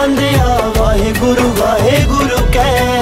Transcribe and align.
ਪੰਜਿਆ 0.00 0.72
ਵਾਹਿਗੁਰੂ 0.78 1.48
ਵਾਹਿਗੁਰੂ 1.58 2.36
ਕਹਿ। 2.52 2.99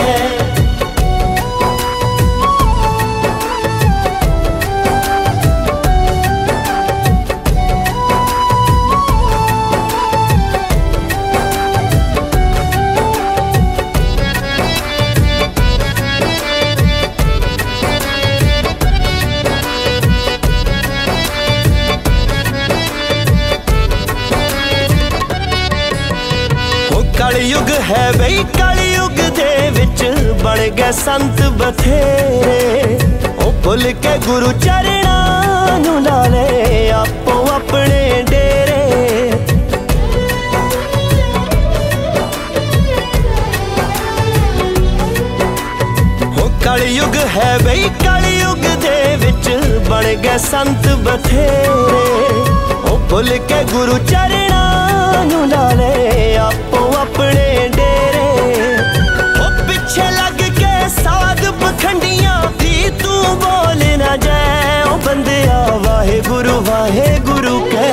ਬਥੇਰੇ। 31.88 32.98
ਉਹ 33.38 33.52
ਭੁੱਲ 33.64 33.82
ਕੇ 34.02 34.16
ਗੁਰੂ 34.26 34.52
ਚਰਣਾ 34.52 35.78
ਨੂੰ 35.78 36.02
ਲਾ 36.02 36.26
ਲੈ, 36.26 36.90
ਆਪੋ 36.92 37.46
ਆਪਣੇ 37.52 38.22
ਡੇਰੇ। 38.30 39.32
ਉਹ 46.24 46.50
ਕਲਯੁਗ 46.64 47.16
ਹੈ 47.36 47.56
ਬਈ, 47.64 47.88
ਕਲਯੁਗ 48.04 48.66
ਦੇ 48.82 49.16
ਵਿੱਚ 49.16 49.50
ਬਣ 49.88 50.14
ਗਏ 50.14 50.38
ਸੰਤ 50.50 50.88
ਬਥੇਰੇ। 51.04 51.66
ਉਹ 52.84 52.98
ਭੁੱਲ 53.10 53.36
ਕੇ 53.48 53.62
ਗੁਰੂ 53.72 53.98
ਚਰਣਾ 54.06 55.24
ਨੂੰ 55.24 55.48
ਲਾ 55.48 55.70
ਲੈ, 55.72 56.36
ਆਪੋ 56.38 56.92
ਆਪਣੇ 57.00 57.47
बंदिया 65.08 65.58
वाहे 65.84 66.16
गुरु 66.24 66.54
वाहे 66.64 67.04
गुरु 67.26 67.52
कै 67.68 67.92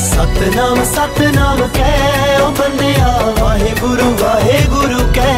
सतनाम 0.00 0.80
सतनाम 0.88 1.62
कै 1.76 1.92
ओ 2.40 2.48
बंदे 2.58 2.90
वाहे 3.38 3.70
गुरु 3.80 4.08
वाहे 4.22 4.58
गुरु 4.74 5.06
कै 5.18 5.30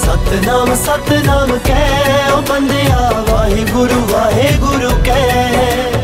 सतनाम 0.00 0.74
सतनाम 0.82 1.54
कै 1.70 1.78
ओ 1.84 2.40
बंदे 2.50 2.82
वाहे 3.30 3.68
गुरु 3.70 4.00
वाहे 4.10 4.48
गुरु 4.64 4.90
कै 5.10 6.03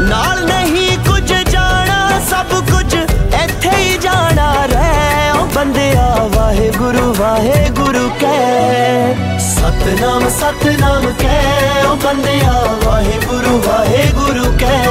ਨਾਲ 0.00 0.44
ਨਹੀਂ 0.44 0.98
ਕੁਝ 0.98 1.32
ਜਾਣਾ, 1.50 2.20
ਸਭ 2.30 2.60
ਕੁਝ 2.72 2.94
ਇੱਥੇ 2.94 3.70
ਹੀ 3.70 3.98
ਜਾਣਾ। 3.98 4.66
ਰਹਿ 4.66 5.32
ਓ 5.32 5.46
ਬੰਦਿਆ, 5.46 6.28
ਵਾਹਿਗੁਰੂ 6.34 7.14
ਵਾਹਿਗੁਰੂ 7.18 8.08
ਕਹਿ। 8.20 9.14
ਸਤਨਾਮ 9.40 10.28
ਸਤਨਾਮ 10.28 11.12
ਕਹਿ 11.18 11.84
ਉਹ 11.84 11.96
ਬੰਦਿਆ, 11.96 12.76
ਵਾਹਿਗੁਰੂ 12.84 13.58
ਵਾਹਿਗੁਰੂ 13.58 14.44
ਕਹਿ। 14.58 14.86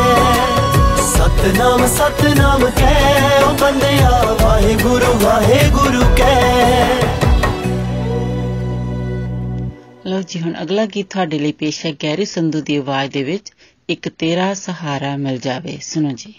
ਸਤਨਾਮ 1.13 1.87
ਸਤਨਾਮ 1.87 2.69
ਕਹਿ 2.77 3.43
ਉਹ 3.43 3.53
ਬੰਦਿਆ, 3.53 4.35
ਵਾਹਿਗੁਰੂ 4.41 5.13
ਵਾਹਿਗੁਰੂ 5.19 6.01
ਕਹਿ। 6.17 7.01
ਲਓ 10.05 10.21
ਜੀ, 10.21 10.41
ਹੁਣ 10.41 10.53
ਅਗਲਾ 10.61 10.85
ਗੀਤ 10.85 11.09
ਤੁਹਾਡੇ 11.09 11.39
ਲਈ 11.39 11.51
ਪੇਸ਼ 11.51 11.85
ਹੈ 11.85 11.91
ਗੈਰੀ 12.03 12.25
ਸੰਧੂ 12.25 12.61
ਦੀ 12.61 12.77
ਆਵਾਜ਼ 12.77 13.11
ਦੇ 13.11 13.23
ਵਿੱਚ। 13.23 13.51
ਇੱਕ 13.89 14.09
ਤੇਰਾ 14.09 14.53
ਸਹਾਰਾ 14.53 15.17
ਮਿਲ 15.17 15.37
ਜਾਵੇ। 15.39 15.77
ਸੁਣੋ 15.81 16.11
ਜੀ। 16.11 16.33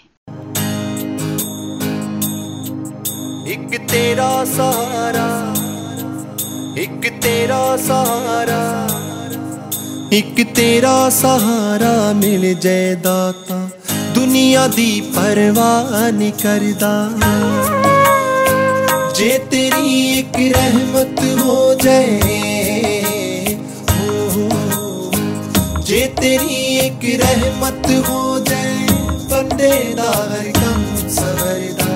ਇੱਕ 3.47 3.77
ਤੇਰਾ 3.91 4.45
ਸਹਾਰਾ, 4.45 5.55
ਇੱਕ 6.77 7.09
ਤੇਰਾ 7.21 7.77
ਸਹਾਰਾ, 7.77 8.89
ਇੱਕ 10.11 10.43
ਤੇਰਾ 10.55 11.09
ਸਹਾਰਾ 11.09 12.13
ਮਿਲ 12.13 12.53
ਜੇ 12.53 12.95
ਦਾਤਾ 12.95 13.69
ਦੁਨੀਆ 14.15 14.67
ਦੀ 14.67 15.01
ਪਰਵਾਹ 15.15 16.11
ਨਹੀਂ 16.11 16.33
ਕਰਦਾ। 16.33 17.11
ਜੇ 19.15 19.39
ਤੇਰੀ 19.51 20.19
ਇੱਕ 20.19 20.35
ਰਹਿਮਤ 20.35 21.41
ਹੋ 21.41 21.75
ਜਾਏ 21.75 22.21
ਜੇ 25.81 26.07
ਤੇਰੀ 26.21 26.58
की 27.01 27.15
रहमत 27.17 27.87
हो 28.07 28.21
जाए 28.47 28.87
बंदे 29.31 29.71
दा 29.97 30.09
हर 30.31 30.47
कम 30.57 30.81
सवरदा 31.15 31.91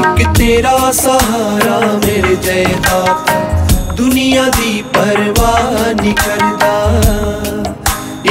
एक 0.00 0.26
तेरा 0.38 0.76
सहारा 1.00 1.78
मेरे 2.04 2.36
जयदाता 2.48 3.38
ਦੁਨੀਆ 3.96 4.44
ਦੀ 4.56 4.82
ਪਰਵਾਹ 4.94 5.72
ਨਹੀਂ 5.94 6.14
ਕਰਦਾ 6.14 6.72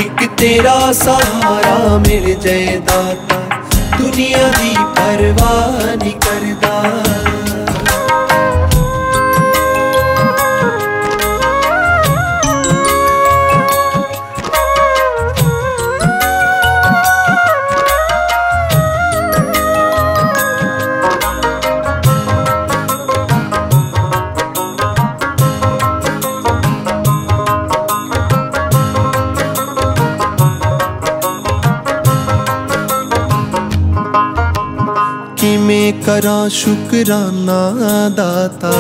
ਇੱਕ 0.02 0.24
ਤੇਰਾ 0.38 0.92
ਸਹਾਰਾ 0.94 1.98
ਮਿਲ 1.98 2.34
ਜਾਏ 2.36 2.78
ਦਾਤਾ 2.88 3.38
ਦੁਨੀਆ 3.98 4.48
ਦੀ 4.58 4.74
ਪਰਵਾਹ 4.98 5.96
ਨਹੀਂ 5.96 6.14
ਕਰਦਾ 6.26 7.19
ਕਰਾਂ 36.10 36.50
ਸ਼ੁਕਰਾਨਾ 36.50 37.74
ਦਾਤਾ। 38.10 38.72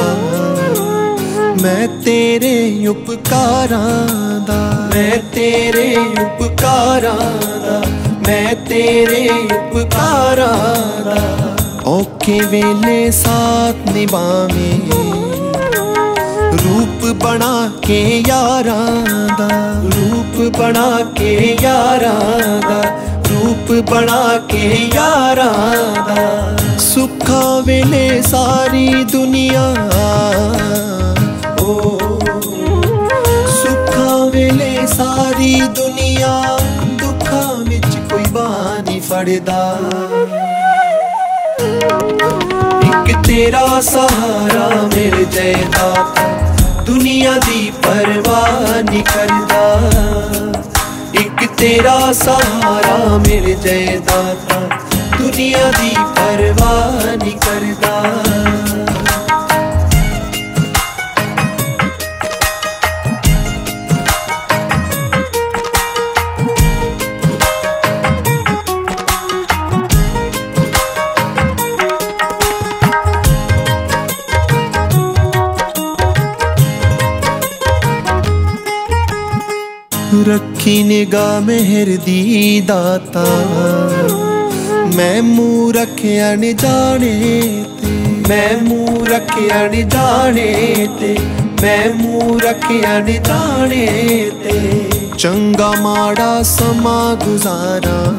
ਮੈਂ 1.62 1.88
ਤੇਰੇ 1.88 2.88
ਉਪਕਾਰਾਂ 2.88 4.40
ਦਾ। 4.40 4.90
ਮੈਂ 4.96 5.18
ਤੇਰੇ 5.34 5.98
ਉਪਕਾਰਾਂ 5.98 7.62
ਦਾ। 7.66 7.82
ਮੈਂ 8.28 8.56
ਤੇਰੇ 8.56 9.30
ਉਪਕਾਰਾਂ 9.30 11.04
ਦਾ। 11.06 11.18
ਔਖੇ 11.86 12.42
ਵੇਲੇ 12.42 13.12
ਸਾਥ 13.12 13.92
ਨਿਭਾਵੇਂ। 13.92 14.92
ਰੂਪ 16.52 17.24
ਬਣਾ 17.24 17.72
ਕੇ 17.82 18.24
ਯਾਰਾਂ 18.28 19.06
ਦਾ। 19.38 19.82
ਰੂਪ 19.84 20.58
ਬਣਾ 20.58 21.00
ਕੇ 21.16 21.58
ਯਾਰਾਂ 21.62 22.62
ਦਾ। 22.62 22.84
ਰੂਪ 23.30 23.92
ਬਣਾ 23.92 24.38
ਕੇ 24.38 24.90
ਯਾਰਾਂ 24.96 25.96
ਦਾ। 26.16 26.59
ਸੁੱਖਾਂ 27.30 27.62
ਵੇਲੇ 27.62 28.22
ਸਾਰੀ 28.22 29.04
ਦੁਨੀਆ। 29.04 29.64
ਓ 31.62 31.98
ਸੁੱਖਾਂ 33.48 34.30
ਵੇਲੇ 34.32 34.88
ਸਾਰੀ 34.88 35.62
ਦੁਨੀਆ। 35.76 36.32
ਦੁੱਖਾਂ 37.02 37.56
ਵਿੱਚ 37.56 37.98
ਕੋਈ 38.12 38.24
ਬਾਹ 38.32 38.82
ਨਹੀਂ 38.82 39.02
ਫੜਦਾ। 39.02 39.78
ਇੱਕ 42.82 43.16
ਤੇਰਾ 43.28 43.82
ਸਹਾਰਾ 43.82 44.70
ਮੇਰੇ 44.96 45.26
ਜੈ 45.26 45.54
ਦਾਤਾ 45.54 46.28
ਦੁਨੀਆ 46.86 47.34
ਦੀ 47.46 47.72
ਪਰਵਾਹ 47.84 48.84
ਨਹੀਂ 48.92 49.04
ਕਰਦਾ। 49.04 49.92
ਇੱਕ 51.14 51.48
ਤੇਰਾ 51.58 52.12
ਸਹਾਰਾ 52.14 53.18
ਮੇਰੇ 53.18 53.56
ਜੈ 53.64 54.00
ਦਾਤਾ 54.00 54.89
दुनिया 55.20 55.70
की 55.72 55.92
परवाह 56.20 57.16
नहीं 57.16 57.36
करता। 57.46 57.98
रखी 80.30 80.84
निगाह 80.84 81.40
मेहर 81.40 81.90
दी 82.06 82.20
दाता 82.62 83.26
ਮੈਂ 85.00 85.24
ਮੂੰਹ 85.24 85.74
ਰੱਖਿਆ 85.74 86.36
ਨੀ 86.36 86.54
ਜਾਣੇ 86.54 87.66
ਤੇ। 87.82 87.88
ਮੈਂ 88.30 88.64
ਮੂੰਹ 88.64 89.06
ਰੱਖਿਆ 89.06 89.68
ਨੀ 89.68 89.84
ਜਾਣੇ 89.84 90.88
ਤੇ। 91.00 91.18
ਮੈਂ 91.62 91.94
ਮੂੰਹ 91.96 92.40
ਰੱਖਿਆ 92.40 93.00
ਨੀ 93.00 93.14
ਜਾਣੇ 93.14 94.32
ਤੇ। 94.44 94.90
ਚੰਗਾ 95.18 95.72
ਮਾੜਾ 95.82 96.44
ਸਮਾਂ 96.44 97.16
ਗੁਜ਼ਾਰਾਂ। 97.16 98.14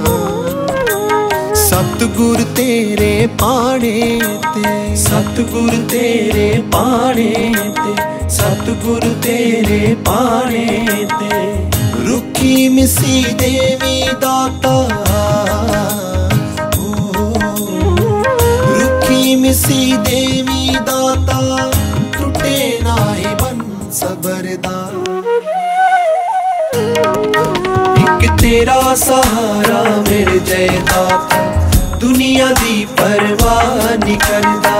ਸਤਗੁਰ 1.54 2.36
ਤੇਰੇ 2.56 3.28
ਪਾਣੇ 3.38 4.20
ਤੇ। 4.54 4.96
ਸਤਗੁਰ 4.96 5.70
ਤੇਰੇ 5.88 6.62
ਪਾਣੇ 6.72 7.54
ਤੇ। 7.54 8.28
ਸਤਗੁਰ 8.28 9.00
ਤੇਰੇ 9.22 9.96
ਪਾਣੇ 10.04 10.86
ਤੇ। 11.20 11.54
ਰੁੱਖੀ 12.06 12.68
ਮਿਸੀ 12.68 13.24
ਦੇਵੀ 13.38 14.02
ਦਾਤਾ। 14.20 14.88
ਰੁੱਖੀ 19.30 19.36
ਮਿਸੀ 19.36 19.96
ਦੇਵੀ 20.04 20.70
ਦਾਤਾ 20.76 21.70
ਟੁੱਟੇ 22.12 22.78
ਨਾਹੀ 22.82 23.34
ਬਨ 23.40 23.60
ਸਬਰ 23.92 24.46
ਇੱਕ 27.98 28.26
ਤੇਰਾ 28.40 28.80
ਸਹਾਰਾ 28.96 29.84
ਮੇਰੇ 30.00 30.38
ਜੈ 30.40 30.66
ਦਾਤਾ 30.86 31.44
ਦੁਨੀਆ 32.00 32.46
ਦੀ 32.54 32.84
ਪਰਵਾਹ 32.98 33.96
ਨਹੀਂ 33.96 34.18
ਕਰਦਾ 34.18 34.74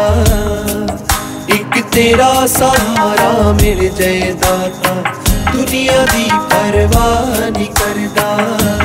ਇੱਕ 1.49 1.80
ਤੇਰਾ 1.92 2.35
ਸਹਾਰਾ 2.49 3.52
ਮੇਰੇ 3.62 3.88
ਜੈ 3.99 4.33
ਦਾਤਾ 4.42 4.95
ਦੁਨੀਆ 5.52 6.04
ਦੀ 6.07 6.28
ਪਰਵਾਹ 6.50 7.50
ਨਹੀਂ 7.50 7.69
ਕਰਦਾ 7.75 8.79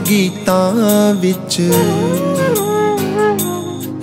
ਗੀਤਾਂ 0.00 1.14
ਵਿੱਚ। 1.14 1.72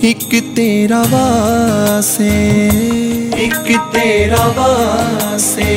ਇੱਕ 0.00 0.56
ਤੇਰਾ 0.56 1.04
ਵਾਸੇ 1.10 2.70
ਇੱਕ 3.36 3.76
ਤੇਰਾ 3.92 4.52
ਵਾਸੇ 4.56 5.72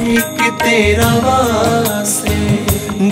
ਇੱਕ 0.00 0.50
ਤੇਰਾ 0.64 1.08
ਵਾਸੇ 1.08 2.58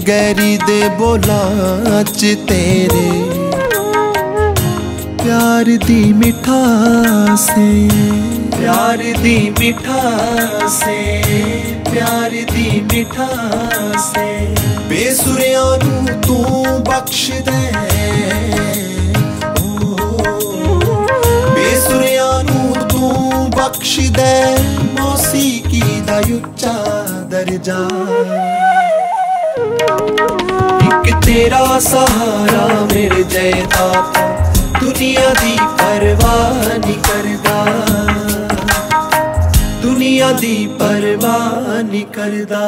ਗੈਰੀ 0.08 0.58
ਦੇ 0.66 0.88
ਬੋਲਾਂ 0.98 2.04
ਚ 2.04 2.36
ਤੇਰੇ। 2.48 3.30
ਪਿਆਰ 5.24 5.78
ਦੀ 5.86 6.12
ਮਿਠਾਸੇ। 6.12 7.88
ਪਿਆਰ 8.58 8.98
ਦੀ 9.22 9.52
ਮਿਠਾਸੇ। 9.60 11.22
ਪਿਆਰ 11.92 12.30
ਦੀ 12.30 12.84
ਮਿਠਾਸੇ। 12.92 14.56
ਬੇਸੁਰਿਆਂ 14.94 15.78
ਨੂੰ 15.84 16.20
ਤੂੰ 16.20 16.82
ਬਖਸ਼ 16.84 17.30
ਦੇ 17.30 17.72
ਬੇਸੁਰਿਆਂ 21.54 22.44
ਨੂੰ 22.44 22.74
ਤੂੰ 22.88 23.50
ਬਖਸ਼ 23.50 23.98
ਦੇ 24.10 24.56
ਮੌਸੀਕੀ 25.00 25.82
ਦਾ 26.06 26.18
ਉੱਚਾ 26.34 26.74
ਦਰਜਾ 27.30 27.78
ਇੱਕ 30.84 31.12
ਤੇਰਾ 31.26 31.66
ਸਹਾਰਾ 31.80 32.68
ਮੇਰੇ 32.94 33.22
ਜੈ 33.22 33.50
ਦਾਤਾ 33.50 34.28
ਦੁਨੀਆ 34.80 35.28
ਦੀ 35.40 35.56
ਪਰਵਾਹ 35.78 36.78
ਨਹੀਂ 36.78 36.96
ਕਰਦਾ 37.02 37.66
ਦੁਨੀਆ 39.82 40.32
ਦੀ 40.32 40.66
ਪਰਵਾਹ 40.78 41.82
ਨਹੀਂ 41.82 42.06
ਕਰਦਾ 42.06 42.62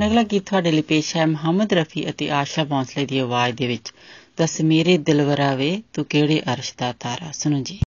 ਹੁਣ 0.00 0.08
ਅਗਲਾ 0.08 0.22
ਗੀਤ 0.22 0.46
ਤੁਹਾਡੇ 0.46 0.70
ਲਈ 0.72 0.82
ਪੇਸ਼ 0.82 1.16
ਹੈ 1.16 1.26
ਮੁਹੰਮਦ 1.26 1.72
ਰਫੀ 1.72 2.10
ਅਤੇ 2.10 2.30
ਆਸ਼ਾ 2.30 2.64
ਬੌਂਸਲੇ 2.64 3.06
ਦੀ 3.06 3.18
ਆਵਾਜ਼ 3.18 3.56
ਦੇ 3.56 3.66
ਵਿੱਚ। 3.66 3.92
ਦਸ 4.36 4.60
ਮੇਰੇ 4.60 4.98
ਦਿਲਵਰਾ 4.98 5.54
ਵੇ 5.54 5.82
ਤੂੰ 5.92 6.04
ਕਿਹੜੇ 6.04 6.42
ਅਰਸ਼ 6.54 6.74
ਦਾ 6.78 6.92
ਤਾਰਾ? 6.92 7.30
ਸੁਣੋ 7.32 7.62
ਜੀ। 7.62 7.78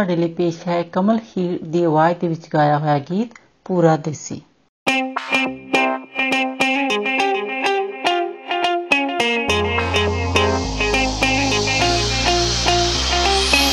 ਤੁਹਾਡੇ 0.00 0.16
ਲਈ 0.16 0.28
ਪੇਸ਼ 0.28 0.56
ਹੈ 0.68 0.82
ਕਮਲ 0.82 1.18
ਹੀਰ 1.30 1.58
ਦੀ 1.62 1.82
ਆਵਾਜ਼ 1.84 2.18
ਦੇ 2.18 2.28
ਵਿੱਚ 2.28 2.44
ਗਾਇਆ 2.54 2.78
ਹੋਇਆ 2.78 2.98
ਗੀਤ 2.98 3.32
ਪੂਰਾ 3.64 3.96
ਦੇਸੀ। 3.96 4.40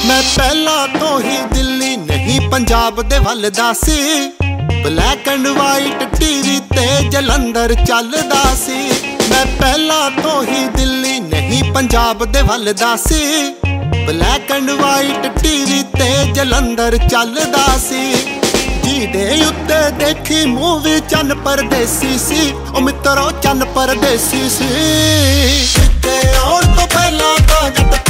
ਮੈਂ 0.08 0.22
ਪਹਿਲਾਂ 0.36 0.88
ਤੋਂ 0.88 1.20
ਹੀ 1.22 1.38
ਦਿੱਲੀ 1.54 1.96
ਨਹੀਂ, 1.98 2.40
ਪੰਜਾਬ 2.50 3.02
ਦੇ 3.02 3.20
ਵੱਲ 3.20 3.50
ਦਾ 3.58 3.72
ਸੀ। 3.74 4.28
ਬਲੈਕ 4.84 5.28
ਐਂਡ 5.28 5.48
ਵਾਈਟ 5.48 6.04
ਟੀਵੀ 6.20 6.60
ਤੇ 6.76 7.10
ਜਲੰਧਰ 7.10 7.74
ਚੱਲਦਾ 7.74 8.44
ਸੀ। 8.56 8.82
ਮੈਂ 9.30 9.46
ਪਹਿਲਾਂ 9.60 10.10
ਤੋਂ 10.12 10.44
ਹੀ 10.44 10.68
ਦਿੱਲੀ 10.76 11.20
ਨਹੀਂ, 11.20 11.64
ਪੰਜਾਬ 11.74 12.26
ਦੇ 12.26 12.42
ਵੱਲ 12.42 12.74
ਦਾ 12.74 12.96
ਸੀ। 12.96 13.56
ਬਲੈਕ 14.08 14.52
ਐਂਡ 14.52 14.70
ਵਾਈਟ 14.72 15.26
ਟੀਵੀ 15.40 15.84
ਤੇ 16.00 16.32
ਜਲੰਧਰ 16.32 16.98
ਚੱਲਦਾ 16.98 17.78
ਸੀ। 17.78 18.14
ਜਿਹਦੇ 18.84 19.46
ਉੱਤੇ 19.46 19.90
ਦੇਖੀ 19.92 20.46
ਮੂਵੀ 20.46 21.00
ਚੰਨ 21.00 21.36
ਪਰਦੇਸੀ 21.36 22.18
ਸੀ। 22.18 22.54
ਉਹ 22.76 22.82
ਮਿੱਤਰੋ 22.82 23.32
ਚੰਨ 23.32 23.66
ਪਰਦੇਸੀ 23.66 24.50
ਸੀ। 24.50 24.68
ਕਿਤੇ 25.76 26.20
ਆਉਣ 26.44 26.66
ਤੋਂ 26.76 26.88
ਪਹਿਲਾਂ 26.88 27.38
ਤਾਂ 27.48 27.70
ਜੱਟ 27.70 28.07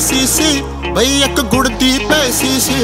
ਪੇਸੀ 0.00 0.26
ਸੀ 0.26 0.62
ਬਈ 0.94 1.20
ਇੱਕ 1.22 1.40
ਗੁੜ 1.52 1.66
ਦੀ 1.68 1.98
ਪੇਸੀ 2.08 2.60
ਸੀ। 2.60 2.74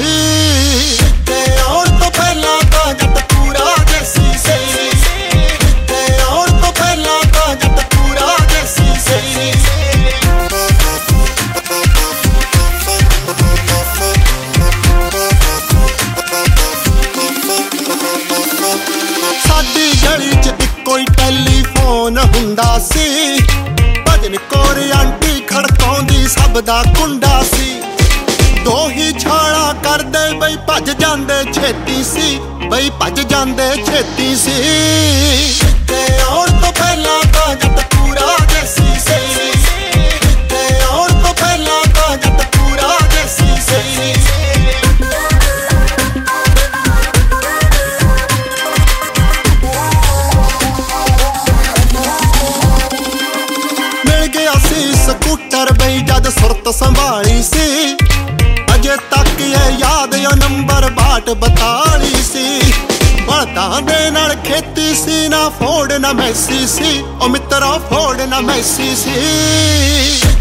ਨਾ 68.37 68.41
ਮੈਸੀ 68.41 68.97
ਸੀ। 68.97 69.13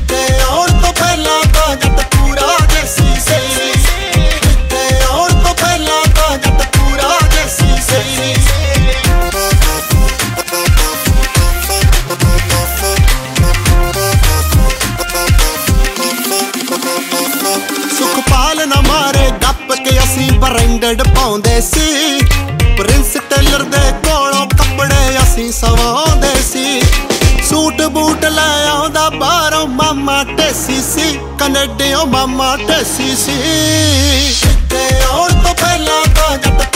ਤੇ 0.07 0.41
ਆਉਣ 0.41 0.67
ਤੋਂ 0.81 0.93
ਪਹਿਲਾਂ 0.93 1.41
ਤਾਂ 1.53 1.75
ਜੱਟ 1.75 2.15
ਪੂਰਾ 2.15 2.57
ਦੇਸੀ 2.73 3.19
ਸੀ। 3.19 3.71
ਤੇ 4.69 5.03
ਆਉਣ 5.11 5.29
ਤੋਂ 5.29 5.53
ਪਹਿਲਾਂ 5.53 6.01
ਤਾਂ 6.15 6.37
ਜੱਟ 6.37 6.77
ਪੂਰਾ 6.77 7.19
ਦੇਸੀ 7.31 7.77
ਸੀ। 7.81 8.33
ਸੁਖਪਾਲ 17.97 18.67
ਨਾ 18.67 18.81
ਮਾਰੇ 18.81 19.31
ਗੱਪ 19.43 19.73
ਕੇ 19.73 19.99
ਅਸੀਂ 19.99 20.31
ਬ੍ਰਾਂਡਡ 20.31 21.03
ਪਾਉਂਦੇ 21.15 21.61
ਸੀ। 21.61 22.19
ਪ੍ਰਿੰਸ 22.77 23.17
ਟੇਲਰ 23.29 23.63
ਦੇ 23.63 23.91
ਕੋਲੋਂ 24.05 24.45
ਕੱਪੜੇ 24.47 25.17
ਅਸੀਂ 25.23 25.51
ਸਵਾਉਂਦੇ 25.51 25.94
ਸੀਸੀ 30.65 31.19
ਕੈਨੇਡੀਓ 31.39 32.05
ਮਾਮਾ 32.05 32.55
ਤੇ 32.57 32.83
ਸੀਸੀ। 32.83 33.33
ਕਿਤੇ 34.41 34.85
ਆਉਣ 35.11 35.33
ਤੋਂ 35.43 35.53
ਪਹਿਲਾਂ 35.53 36.05
ਤਾਂ 36.15 36.37
ਜੱਟ 36.37 36.74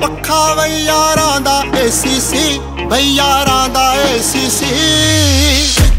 ਪੱਖਾ 0.00 0.54
ਵਈ 0.54 0.84
ਯਾਰਾਂ 0.84 1.40
ਦਾ 1.40 1.62
ਏਸੀ 1.78 2.20
ਸੀ 2.20 2.60
ਵਈ 2.90 3.14
ਯਾਰਾਂ 3.14 3.68
ਦਾ 3.68 3.94
ਏਸੀ 4.04 4.48
ਸੀ 4.50 4.72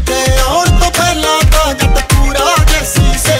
ਤੇ 0.06 0.20
ਆਉਣ 0.40 0.78
ਤੋਂ 0.80 0.90
ਪਹਿਲਾਂ 0.90 1.40
ਤਾਂ 1.52 1.74
ਜੱਟ 1.74 2.02
ਪੂਰਾ 2.14 2.54
ਜੈਸੀ 2.70 3.12
ਸੀ 3.18 3.38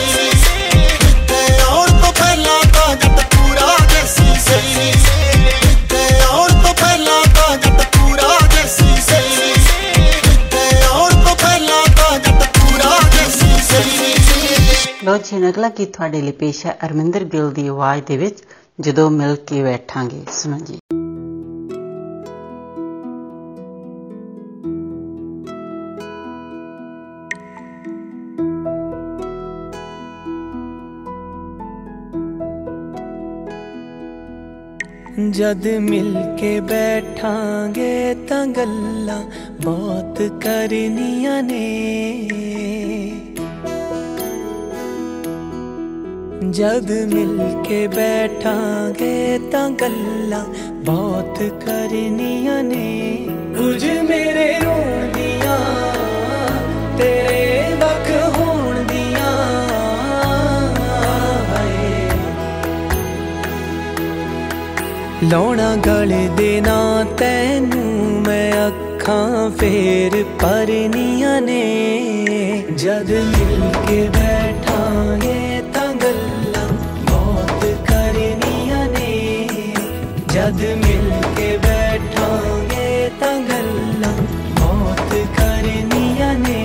ਲੋ 15.05 15.17
ਜੀ 15.19 15.37
ਅਗਲਾ 15.49 15.69
ਗੀਤ 15.69 15.93
ਤੁਹਾਡੇ 15.93 16.21
ਲਈ 16.23 16.33
ਪੇਸ਼ 16.33 16.65
ਹੈ 16.67 16.77
ਅਰਮਿੰਦਰ 16.87 17.25
ਗਿੱਲ 17.25 17.51
ਦੀ 17.51 17.67
ਆਵਾਜ਼ 17.69 18.03
ਦੇ 18.09 18.17
ਵਿੱਚ। 18.17 18.43
ਜਦੋਂ 18.81 19.11
ਮਿਲ 19.11 19.37
ਕੇ 19.37 19.63
ਬੈਠਾਂਗੇ 19.63 20.25
ਸੁਣੋ 20.31 20.59
ਜੀ 20.59 20.79
ਜਦ 35.31 35.67
ਮਿਲ 35.67 36.37
ਕੇ 36.39 36.61
ਬੈਠਾਂਗੇ 36.61 38.15
ਤਾਂ 38.29 38.47
ਗੱਲਾਂ 38.47 39.23
ਬਹੁਤ 39.63 40.23
ਕਰਨੀਆਂ 40.23 41.43
ਨੇ। 41.43 41.67
ਜਦ 46.51 46.91
ਮਿਲ 46.91 47.63
ਕੇ 47.65 47.87
ਬੈਠਾਂਗੇ 47.87 49.39
ਤਾਂ 49.53 49.71
ਗੱਲਾਂ 49.71 50.45
ਬਹੁਤ 50.75 51.39
ਕਰਨੀਆਂ 51.39 52.63
ਨੇ। 52.63 53.27
ਕੁਝ 53.59 53.85
ਮੇਰੇ 53.85 54.55
ਰੋਣ 54.65 55.13
ਦੀਆਂ 55.13 55.59
ਤੇਰੇ 56.99 57.75
ਵੱਖ 57.75 58.39
ਹੋਣ 58.39 58.75
ਦੀਆਂ। 58.75 59.33
ਹਾਏ। 61.49 62.09
ਲਾਉਣਾ 65.31 65.77
ਗਲੇ 65.77 66.29
ਦੇ 66.37 66.61
ਨਾ 66.61 67.05
ਤੈਨੂੰ 67.19 68.23
ਮੈਂ 68.23 68.69
ਅੱਖਾਂ 68.69 69.51
ਫੇਰ 69.51 70.25
ਪਰਨੀਆਂ 70.43 71.41
ਨੇ। 71.43 71.63
ਜਦ 72.77 73.11
ਮਿਲ 73.11 73.71
ਕੇ 73.89 74.09
ਬੈਠਾਂਗੇ 74.09 75.50
साथ 80.51 80.63
मिलके 80.77 81.49
बैठोगे 81.59 82.87
तो 83.11 83.17
तगल्ला 83.19 84.11
मौत 84.59 85.13
करनी 85.37 86.09
ने। 86.39 86.63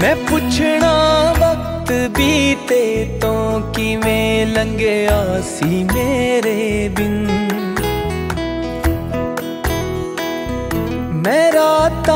मैं 0.00 0.14
पूछना 0.26 0.92
वक्त 1.38 1.92
बीते 2.18 2.84
तो 3.18 3.34
कि 3.72 3.96
में 3.96 4.46
लंगे 4.46 4.96
आसी 5.08 5.84
मेरे 5.84 6.58
बिन। 6.98 7.16
मैं 11.24 11.46
रात 11.52 12.10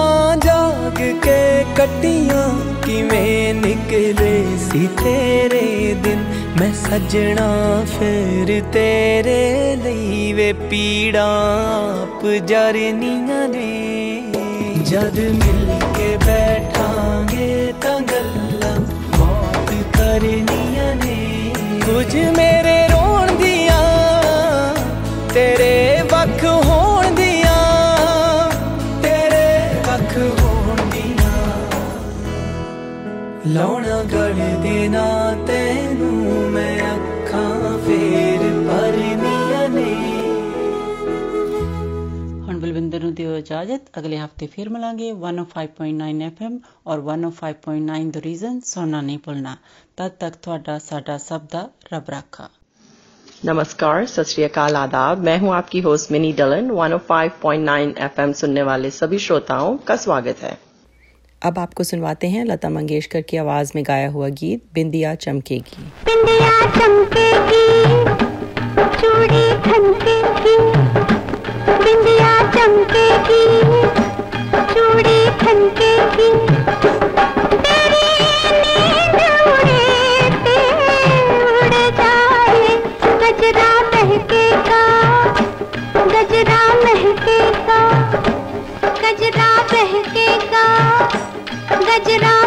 जाग 0.44 1.01
के 1.24 1.40
कटिया 1.74 2.42
ਕਿਵੇਂ 2.88 3.55
ਨਿਕਲੇ 3.55 4.44
ਸੀ 4.59 4.87
ਤੇਰੇ 4.87 5.94
ਦਿਨ? 6.03 6.24
ਮੈਂ 6.61 6.72
ਸੱਜਣਾ 6.74 7.85
ਫਿਰ 7.98 8.62
ਤੇਰੇ 8.72 9.77
ਲਈ 9.85 10.33
ਵੇ 10.33 10.53
ਪੀੜਾਂ 10.53 12.03
ਆਪ 12.03 12.27
ਜਰਨੀਆਂ 12.27 13.48
ਨੇ। 13.48 14.22
ਜਦ 14.87 15.18
ਮਿਲ 15.18 15.81
ਕੇ 15.96 16.16
ਬੈਠਾਂਗੇ 16.27 17.74
ਤਾਂ 17.83 18.01
ਗੱਲਾਂ 18.01 18.81
ਬਹੁਤ 19.18 19.98
ਕਰਨੀਆਂ 19.98 20.94
ਨੇ। 20.94 21.51
ਕੁਝ 21.87 22.16
ਮੇਰੇ 22.16 22.88
ਰੋਣ 22.88 23.27
ਦੀਆਂ, 23.27 23.85
ਤੇਰੇ 25.35 25.98
ਵੱਖ 26.12 26.44
ਹੋਣ 26.44 26.88
इजाज़त। 43.37 43.84
अगले 43.94 44.16
हफ़्ते 44.16 44.46
फिर 44.46 44.68
मिलेंगे 44.68 45.12
105.9 45.12 46.22
एफएम 46.22 46.61
और 46.87 47.00
105.9 47.00 48.11
द 48.11 48.16
रीजन 48.16 48.61
सोना 48.61 49.00
नहीं 49.00 49.18
भूलना। 49.18 49.58
तब 49.98 50.08
तक 50.20 50.32
थोड़ा 50.46 50.78
साडा 50.78 51.18
सब 51.18 51.48
रब 51.92 52.04
रखा। 52.11 52.50
नमस्कार 53.44 54.06
सत 54.06 54.22
श्री 54.22 54.44
अकाल 54.44 54.76
आदाब। 54.76 55.18
मैं 55.18 55.38
हूँ 55.38 55.54
आपकी 55.54 55.80
होस्ट 55.80 56.12
मिनी 56.12 56.32
डलन। 56.32 56.70
105.9 56.70 57.98
एफएम 57.98 58.32
सुनने 58.32 58.62
वाले 58.62 58.90
सभी 58.90 59.18
श्रोताओं 59.18 59.76
का 59.76 59.96
स्वागत 59.96 60.37
है। 60.38 60.67
अब 61.42 61.59
आपको 61.59 61.85
सुनवाते 61.85 62.27
हैं 62.27 62.44
लता 62.44 62.68
मंगेशकर 62.68 63.20
की 63.20 63.37
आवाज़ 63.37 63.72
में 63.74 63.85
गाया 63.87 64.09
हुआ 64.11 64.29
गीत, 64.29 64.62
बिंदिया 64.74 65.14
चमकेगी। 65.14 65.85
बिंदिया 66.07 66.61
चमकेगी 66.70 67.68
बिंदिया 71.85 72.53
चमकेगी, 72.53 73.44
चूड़ी 74.74 75.18
बज 91.98 92.11
रहा 92.22 92.38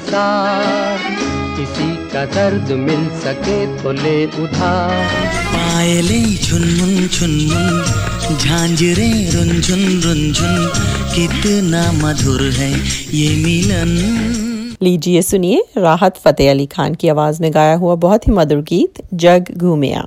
निसार 0.00 0.98
किसी 1.56 1.88
का 2.12 2.24
दर्द 2.26 2.70
मिल 2.78 3.08
सके 3.20 3.58
तो 3.82 3.92
ले 3.92 4.24
उधार। 4.42 5.04
पायले 5.46 6.20
झुनमुन 6.36 6.94
झुनमुन 7.08 8.36
झांझरे 8.36 9.10
रुंझुन 9.34 9.82
रुंझुन 10.00 10.56
कितना 11.14 11.82
मधुर 11.92 12.42
है 12.50 12.70
ये 13.14 13.28
मिलन। 13.44 13.92
लीजिए 14.82 15.22
सुनिए 15.22 15.62
राहत 15.78 16.16
फतेह 16.16 16.50
अली 16.50 16.66
खान 16.66 16.94
की 16.94 17.08
आवाज़ 17.08 17.42
में 17.42 17.52
गाया 17.54 17.74
हुआ 17.74 17.94
बहुत 18.06 18.28
ही 18.28 18.32
मधुर 18.32 18.62
गीत 18.68 19.02
जग 19.14 19.52
घूमिया। 19.56 20.06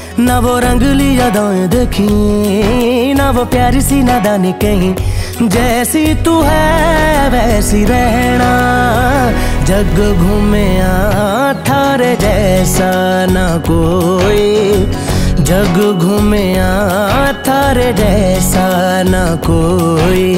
ना 0.21 0.37
वो 0.39 0.57
रंगली 0.59 1.09
यादाएँ 1.19 1.67
देखी, 1.67 3.13
ना 3.13 3.29
वो 3.31 3.43
प्यारी 3.45 3.81
सी 3.81 4.01
नादानी 4.03 4.51
कहीं, 4.61 4.93
जैसी 5.49 6.03
तू 6.23 6.33
है 6.41 7.29
वैसी 7.29 7.83
रहना, 7.85 8.51
जग 9.65 9.97
घूमे 10.17 10.67
थारे 11.67 12.15
जैसा 12.21 12.91
ना 13.31 13.47
कोई, 13.67 14.45
जग 15.49 15.77
घूमे 15.97 16.45
थारे 17.47 17.91
जैसा 17.93 18.67
ना 19.03 19.25
कोई, 19.47 20.29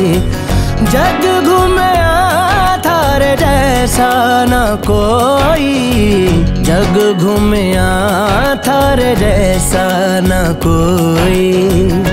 जग 0.93 1.23
घूमे 1.43 1.91
थारे 3.13 3.35
जैसा 3.37 4.09
ना 4.49 4.61
कोई 4.89 5.69
जग 6.65 6.95
घूमया 7.21 7.85
थारे 8.65 9.13
जैसा 9.15 9.85
न 10.25 10.41
कोई। 10.65 12.12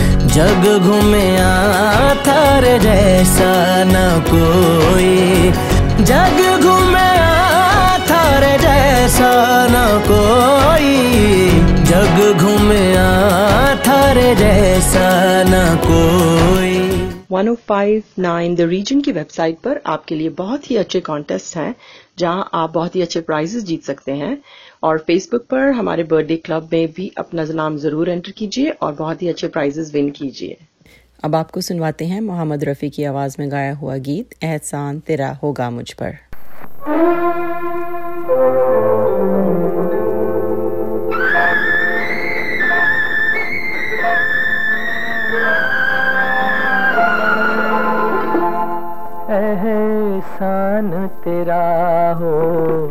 जग 0.31 0.79
घूमे 0.81 1.37
था 1.37 2.15
थारे 2.15 2.79
जैसा 2.79 3.83
न 3.83 3.93
कोई। 4.27 5.51
जग 6.03 6.61
घूमे 6.63 7.09
थारे 8.09 8.57
जैसा 8.57 9.31
न 9.71 9.99
कोई। 10.11 11.01
जग 11.83 12.37
घूमे 12.39 12.95
थारे 13.87 14.35
जैसा 14.35 15.43
न 15.43 15.77
कोई। 15.77 16.91
1059 17.31 18.55
द 18.55 18.61
रीजन 18.61 19.01
की 19.01 19.11
वेबसाइट 19.11 19.55
पर 19.55 19.81
आपके 19.87 20.15
लिए 20.15 20.29
बहुत 20.29 20.71
ही 20.71 20.75
अच्छे 20.75 20.99
कॉन्टेस्ट 20.99 21.57
हैं, 21.57 21.75
जहाँ 22.19 22.49
आप 22.53 22.73
बहुत 22.73 22.95
ही 22.95 23.01
अच्छे 23.01 23.21
प्राइजेस 23.21 23.63
जीत 23.63 23.83
सकते 23.83 24.11
हैं। 24.11 24.41
और 24.83 24.97
फेसबुक 24.97 25.41
पर 25.45 25.69
हमारे 25.71 26.03
बर्थडे 26.03 26.35
क्लब 26.37 26.69
में 26.73 26.91
भी 26.91 27.11
अपना 27.17 27.43
नाम 27.53 27.77
ज़रूर 27.77 28.09
एंटर 28.09 28.31
कीजिए 28.31 28.69
और 28.69 28.93
बहुत 28.93 29.21
ही 29.21 29.27
अच्छे 29.27 29.47
प्राइजेस 29.47 29.93
विन 29.93 30.09
कीजिए। 30.11 30.57
अब 31.23 31.35
आपको 31.35 31.61
सुनवाते 31.61 32.05
हैं 32.05 32.21
मोहम्मद 32.21 32.63
रफ़ी 32.63 32.89
की 32.89 33.03
आवाज़ 33.03 33.35
में 33.39 33.51
गाया 33.51 33.73
हुआ 33.75 33.97
गीत 33.99 34.43
एहसान 34.43 34.99
तेरा 34.99 35.29
होगा 35.43 35.69
मुझ 35.69 35.91
पर। 35.93 36.17
एहसान 49.33 51.07
तेरा 51.23 51.63
होगा 52.13 52.90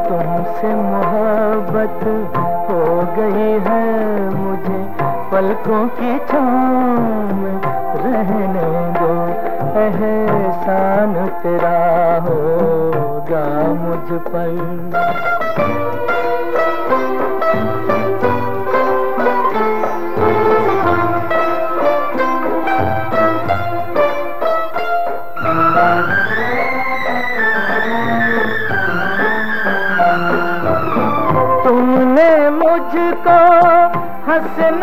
तुमसे 0.21 0.67
मोहब्बत 0.75 2.03
हो 2.69 2.81
गई 3.17 3.47
है 3.67 3.85
मुझे। 4.35 4.81
पलकों 5.31 5.87
की 5.87 6.17
छान 6.19 7.61
रहने 8.03 8.67
दो, 8.99 9.13
एहसान 9.81 11.13
तेरा 11.43 11.79
होगा 12.27 13.45
मुझ 13.73 14.21
पर। 14.21 16.00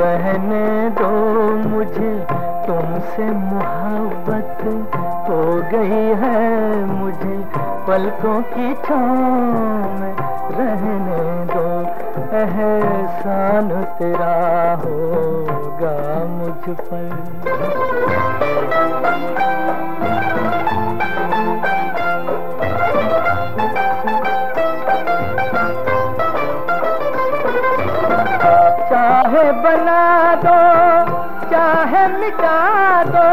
बहने 0.00 0.90
दो 0.90 1.08
मुझे, 1.68 2.26
तुमसे 2.66 3.24
मोहब्बत 3.30 4.62
हो 5.28 5.42
गई 5.72 6.06
है 6.22 6.84
मुझे। 6.84 7.36
पलकों 7.86 8.42
की 8.42 8.74
में 9.98 10.14
रहने 10.56 11.44
दो, 11.54 11.66
एहसान 12.36 13.68
तेरा 13.98 14.34
होगा 14.84 15.96
मुझ 16.24 16.76
पर। 16.80 17.10
मिटा 32.30 33.02
दो। 33.02 33.28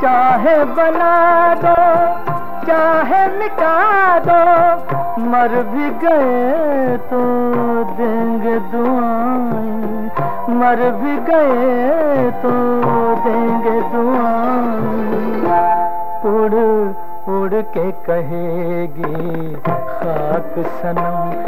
चाहे 0.00 0.64
बना 0.64 1.54
दो, 1.54 1.74
चाहे 2.66 3.26
मिटा 3.38 3.74
दो। 4.18 4.42
मर 5.20 5.48
भी 5.48 5.90
गए 5.90 6.96
तो 6.96 7.20
देंगे 7.84 8.58
दुआएँ। 8.58 10.10
मर 10.50 10.90
भी 10.90 11.16
गए 11.16 12.30
तो 12.30 12.50
देंगे 13.14 13.80
दुआएँ। 13.80 15.18
उड़ 16.24 16.54
उड़ 17.34 17.62
के 17.62 17.92
कहेगी, 17.92 19.54
खाक 19.64 20.54
सनम। 20.58 21.47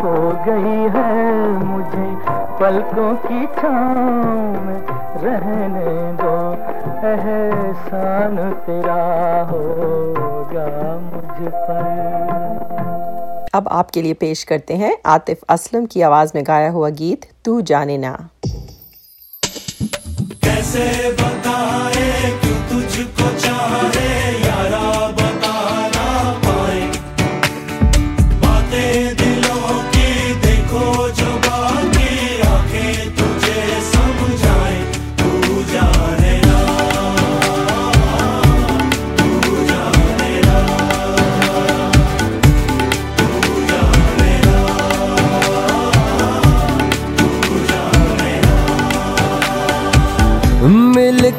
हो 0.00 0.30
गई 0.46 0.76
है 0.94 1.14
मुझे 1.64 2.08
पलकों 2.60 3.14
की 3.16 3.46
छाँव 3.46 4.60
में 4.64 4.80
रहने 5.22 6.12
दो। 6.12 6.34
एहसान 7.10 8.36
तेरा 8.66 9.02
होगा 9.50 10.66
मुझ 10.98 11.52
पर। 11.52 13.48
अब 13.54 13.68
आपके 13.68 14.02
लिए 14.02 14.14
पेश 14.14 14.44
करते 14.44 14.74
हैं 14.74 14.96
आतिफ 15.06 15.40
असलम 15.48 15.86
की 15.86 16.02
आवाज़ 16.02 16.32
में 16.34 16.44
गाया 16.46 16.70
हुआ 16.70 16.88
गीत 16.88 17.30
तू 17.44 17.60
जाने 17.60 17.98
ना। 17.98 18.28
कैसे 20.44 21.12
बताए 21.12 22.30
क्यों 22.40 22.58
तुझको 22.70 23.28
चाहे? 23.38 24.19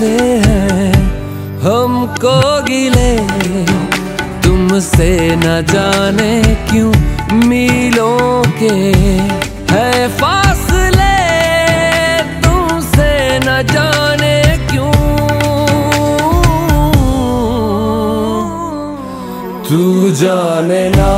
से 0.00 0.18
है, 0.46 0.92
हमको 1.60 2.62
गिले। 2.62 3.16
तुमसे 4.42 5.36
न 5.36 5.66
जाने 5.70 6.42
क्यों 6.70 6.92
मिलों 7.48 8.42
के 8.58 8.72
है 9.74 10.08
फासले। 10.08 11.12
तुमसे 12.40 13.12
न 13.38 13.62
जाने 13.72 14.36
क्यों? 14.70 14.92
तू 19.68 20.10
जाने 20.10 20.88
ना। 20.90 21.10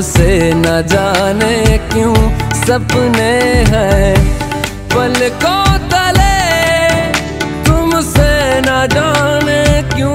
से 0.00 0.52
न 0.54 0.64
जाने 0.64 1.78
क्यों 1.78 2.14
सपने 2.54 3.32
हैं। 3.68 4.14
को 5.44 5.78
तले 5.92 6.38
तुमसे 7.64 8.60
न 8.60 8.86
जाने 8.92 9.82
क्यों। 9.94 10.14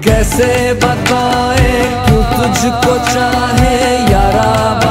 कैसे 0.00 0.72
बताए 0.74 1.72
तू 2.08 2.16
तुझको 2.34 2.98
चाहे 3.12 3.76
यारा 4.12 4.83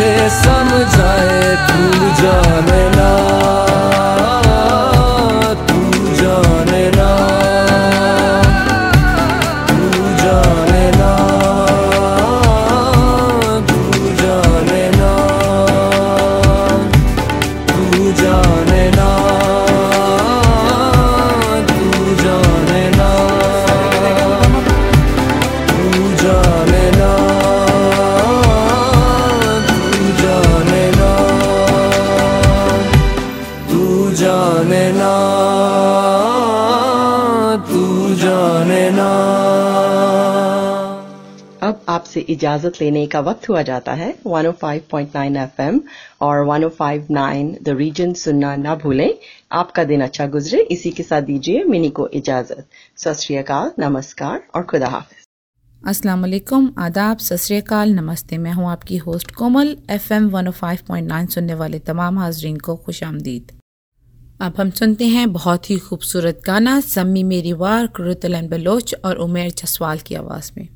तुझे 0.00 0.28
समझाए 0.32 1.56
भूल 1.68 2.08
जाने 2.20 2.84
ना। 2.96 3.69
इजाज़त 42.30 42.80
लेने 42.80 43.06
का 43.06 43.20
वक्त 43.20 43.48
हुआ 43.48 43.62
जाता 43.62 43.92
है। 43.92 44.14
105.9 44.26 45.36
एफएम 45.36 45.80
और 46.20 46.44
105.9 46.46 47.56
द 47.62 47.68
रीजन 47.68 48.12
सुनना 48.12 48.56
ना 48.56 48.74
भूलें। 48.74 49.14
आपका 49.52 49.84
दिन 49.84 50.00
अच्छा 50.00 50.26
गुजरे। 50.26 50.60
इसी 50.60 50.90
के 50.90 51.02
साथ 51.02 51.22
दीजिए 51.22 51.64
मिनी 51.64 51.90
को 51.90 52.08
इजाज़त। 52.08 52.66
सत 52.96 53.26
नमस्कार 53.78 54.42
और 54.54 54.62
खुदा 54.62 54.88
हाफिज। 54.88 55.26
अस्सलाम 55.88 56.20
वालेकुम। 56.20 56.72
आदाब। 56.78 57.18
सत 57.18 57.72
नमस्ते। 57.72 58.38
मैं 58.38 58.52
हूँ 58.52 58.70
आपकी 58.70 58.96
होस्ट 58.96 59.30
कोमल। 59.30 59.76
एफएम 59.90 60.30
105.9 60.30 61.26
सुनने 61.26 61.54
वाले 61.54 61.78
तमाम 61.78 62.18
हाजरीन 62.18 62.56
को 62.56 62.76
खुश 62.76 63.04
आमदीद। 63.04 63.52
अब 64.40 64.54
हम 64.56 64.70
सुनते 64.70 65.06
हैं 65.06 65.32
बहुत 65.32 65.70
ही 65.70 65.78
खूबसूरत 65.78 66.40
गाना 66.46 66.80
सम्मी 66.80 67.22
मेरी 67.22 67.52
वार 67.52 67.86
कुरुतलन 67.86 68.48
बलोच 68.48 68.94
और 69.04 69.16
उमेर 69.16 69.50
जसवाल 69.50 69.98
की 69.98 70.14
आवाज़ 70.14 70.50
में। 70.56 70.68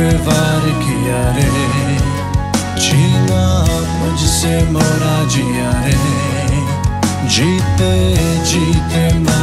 पे 0.00 0.16
वार 0.16 0.60
किया 0.60 1.20
रे। 1.36 1.48
जीना 2.80 3.42
मुझसे 3.98 4.70
मोरा 4.70 5.24
जिया 5.28 5.72
रे। 5.84 5.96
जीते 7.28 7.92
जीते 8.44 9.18
मार 9.18 9.39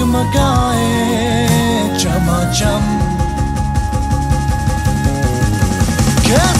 जगमगाए 0.00 0.88
चमाचम। 2.00 2.84
कैसा 6.26 6.59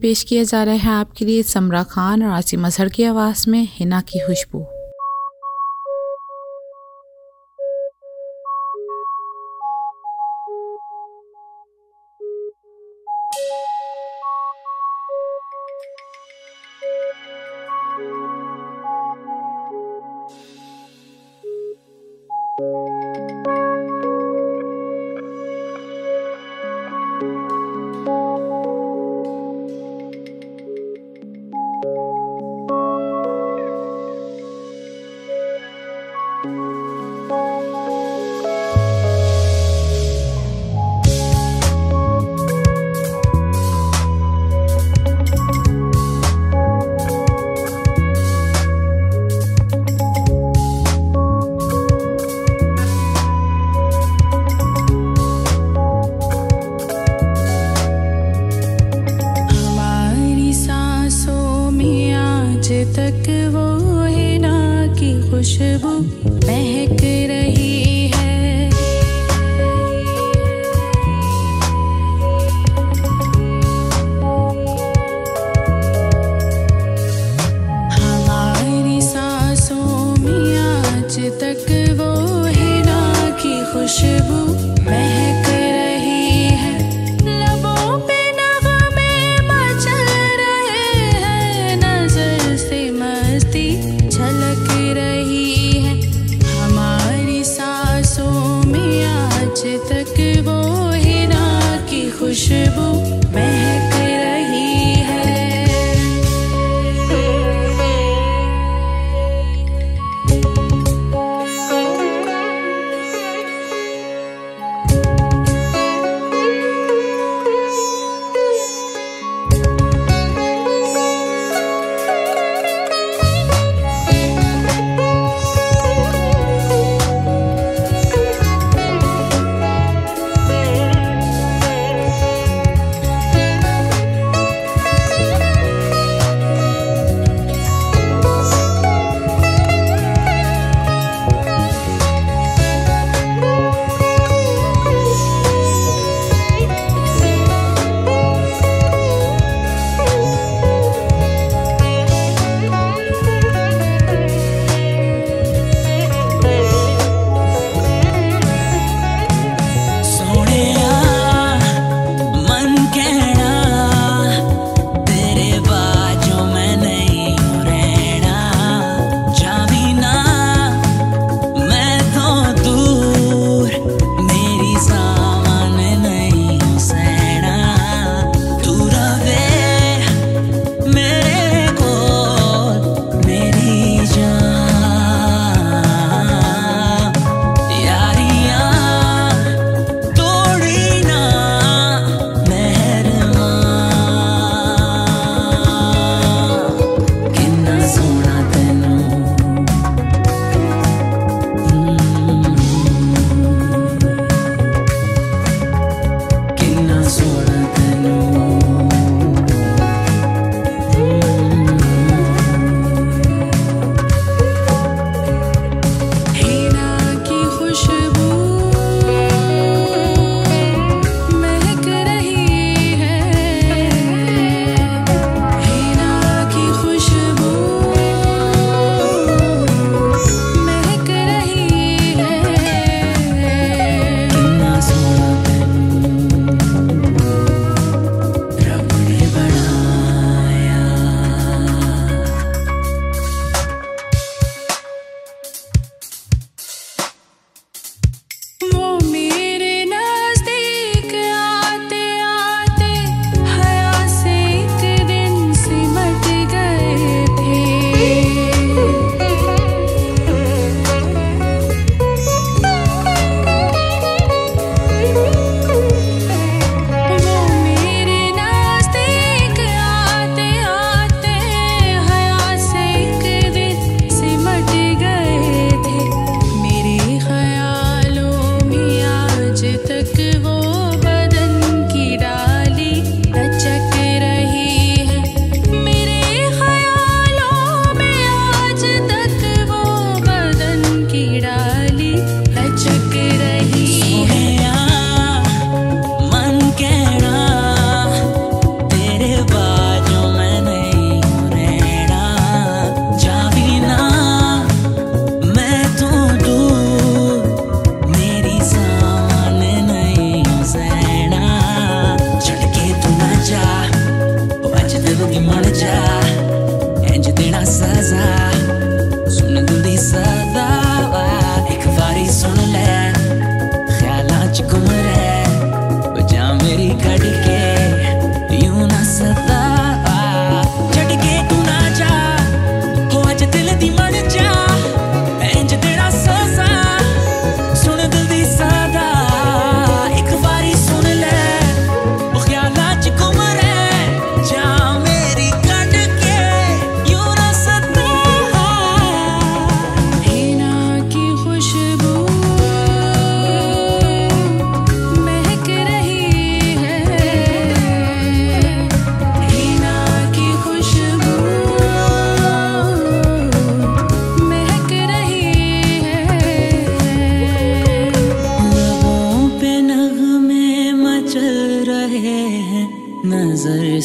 पेश 0.01 0.23
किया 0.23 0.43
जा 0.43 0.63
रहा 0.63 0.75
है 0.75 0.89
आपके 0.89 1.25
लिए 1.25 1.43
समरा 1.43 1.83
खान 1.83 2.23
और 2.23 2.29
आसिम 2.29 2.65
अजहर 2.65 2.89
की 2.89 3.03
आवाज़ 3.03 3.49
में 3.49 3.67
हिना 3.71 4.01
की 4.01 4.19
खुशबू। 4.19 4.65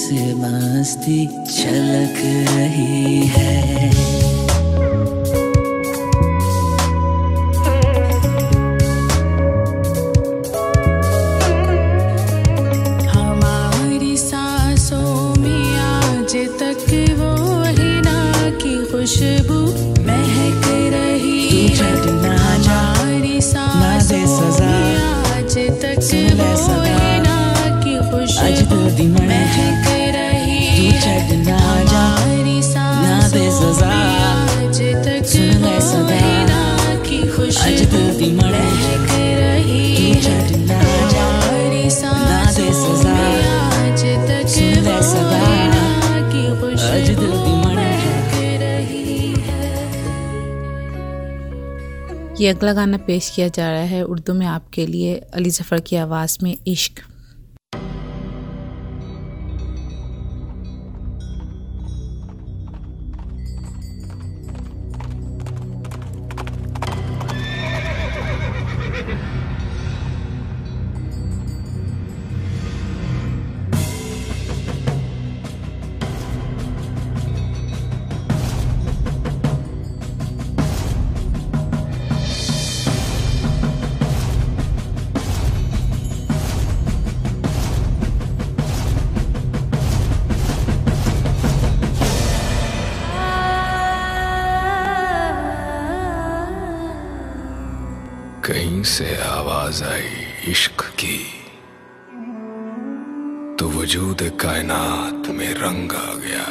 से 0.06 0.34
मस्ती 0.34 1.26
छलक 1.26 2.20
रही 2.48 3.26
है। 3.26 4.15
ये 52.46 52.50
अगला 52.52 52.72
गाना 52.72 52.98
पेश 53.06 53.28
किया 53.34 53.46
जा 53.48 53.70
रहा 53.70 53.84
है 53.90 54.02
उर्दू 54.04 54.34
में 54.34 54.44
आपके 54.46 54.86
लिए 54.86 55.14
अली 55.34 55.50
ज़फ़र 55.50 55.80
की 55.80 55.96
आवाज़ 55.96 56.36
में 56.42 56.56
इश्क़। 56.66 57.00
रंग 105.66 105.92
आ 105.92 106.14
गया। 106.22 106.44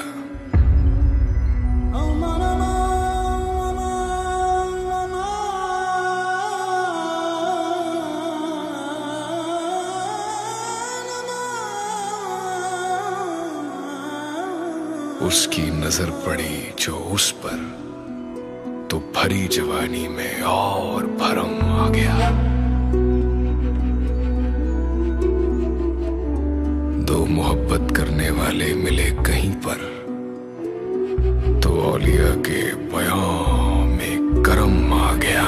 उसकी 15.27 15.61
नज़र 15.61 16.09
पड़ी 16.25 16.73
जो 16.79 16.95
उस 17.13 17.31
पर 17.43 17.57
तो 18.91 18.97
भरी 19.15 19.47
जवानी 19.47 20.07
में 20.07 20.41
और 20.41 21.05
भरम 21.21 21.55
आ 21.75 21.87
गया। 21.89 22.44
मोहब्बत 27.27 27.95
करने 27.95 28.29
वाले 28.29 28.73
मिले 28.73 29.09
कहीं 29.25 29.51
पर 29.65 29.83
तो 31.63 31.69
औलिया 31.91 32.33
के 32.47 32.61
बयान 32.93 33.87
में 33.97 34.43
करम 34.43 34.93
आ 34.93 35.13
गया। 35.13 35.45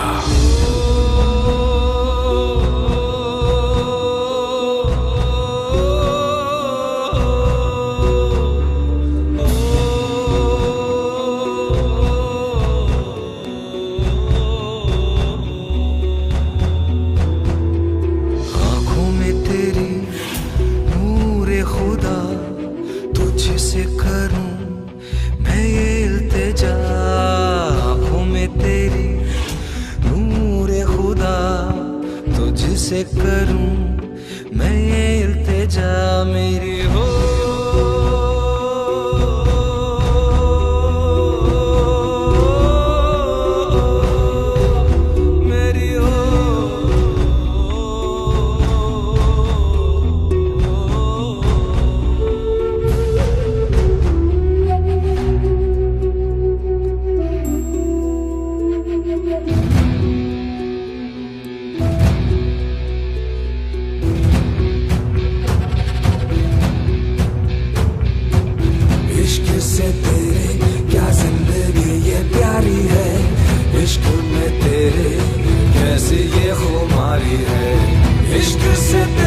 से 76.08 76.16
ये 76.16 76.52
खुमारी 76.56 77.38
है। 77.48 78.40
इश्क 78.40 78.60
से 78.80 79.27